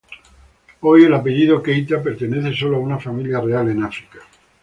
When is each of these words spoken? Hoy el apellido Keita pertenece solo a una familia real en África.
Hoy 0.79 1.03
el 1.03 1.13
apellido 1.13 1.61
Keita 1.61 2.01
pertenece 2.01 2.55
solo 2.59 2.77
a 2.77 2.79
una 2.79 2.97
familia 2.99 3.39
real 3.39 3.69
en 3.69 3.83
África. 3.83 4.17